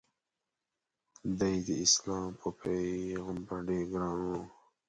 [1.37, 4.31] د ی داسلام په پیغمبر ډېر ګران و.